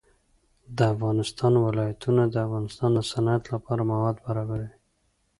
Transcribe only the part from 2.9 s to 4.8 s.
د صنعت لپاره مواد برابروي.